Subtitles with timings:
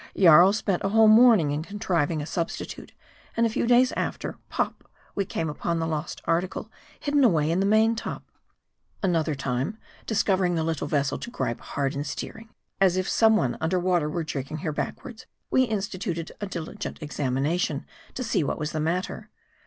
[0.17, 2.91] Jarl spent a whole morning in contriving a substitute;
[3.37, 7.59] and a few days after, pop, we came upon the lost article hidden away in
[7.59, 8.23] the main top.
[9.03, 9.77] Another time,
[10.07, 14.09] discovering the little vessel to" gripe" hard in steering, as if some one under water
[14.09, 19.29] were jerking her backward, we instituted a diligent examination, to see what was the matter.